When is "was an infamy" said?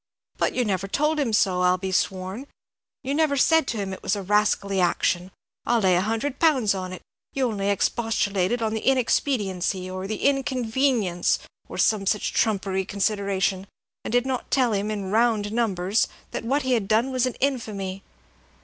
17.11-18.01